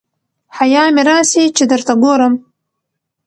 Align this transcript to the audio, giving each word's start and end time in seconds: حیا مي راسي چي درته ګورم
حیا 0.57 0.83
مي 0.95 1.03
راسي 1.09 1.43
چي 1.55 1.63
درته 1.71 1.93
ګورم 2.03 2.33